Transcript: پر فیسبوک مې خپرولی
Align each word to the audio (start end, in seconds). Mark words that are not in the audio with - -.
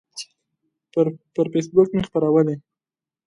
پر 1.35 1.45
فیسبوک 1.53 1.89
مې 1.93 2.01
خپرولی 2.07 2.55